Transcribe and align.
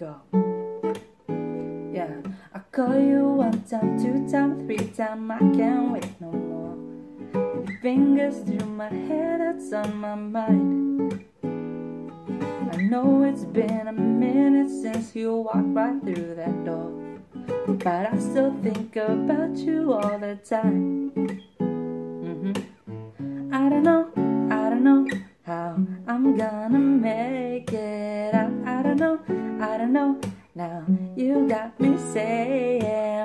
go. 0.00 0.16
Yeah, 1.92 2.22
I 2.54 2.58
call 2.72 2.98
you 2.98 3.22
one 3.44 3.62
time, 3.64 4.00
two 4.00 4.26
time, 4.32 4.66
three 4.66 4.88
time, 4.96 5.30
I 5.30 5.38
can't 5.38 5.92
wait 5.92 6.18
no 6.20 6.32
more. 6.32 7.68
Fingers 7.82 8.38
through 8.38 8.66
my 8.66 8.88
hair, 8.88 9.36
that's 9.36 9.70
on 9.74 9.96
my 9.96 10.14
mind. 10.14 11.22
I 12.72 12.76
know 12.76 13.24
it's 13.24 13.44
been 13.44 13.88
a 13.88 13.92
minute 13.92 14.70
since 14.70 15.14
you 15.14 15.34
walked 15.36 15.74
right 15.76 16.00
through 16.02 16.34
that 16.36 16.64
door, 16.64 16.90
but 17.66 18.06
I 18.10 18.18
still 18.18 18.56
think 18.62 18.96
about 18.96 19.54
you 19.58 19.92
all 19.92 20.18
the 20.18 20.36
time. 20.36 21.12
Mm-hmm. 21.60 23.54
I 23.54 23.68
don't 23.68 23.82
know, 23.82 24.08
I 24.50 24.70
don't 24.70 24.82
know 24.82 25.06
how 25.44 25.76
I'm 26.06 26.36
gonna 26.38 26.78
make 26.78 27.70
it 27.74 28.19
know, 29.00 29.18
I 29.60 29.78
don't 29.78 29.92
know. 29.94 30.20
Now 30.54 30.84
you 31.16 31.48
got 31.48 31.80
me 31.80 31.96
saying. 32.12 33.10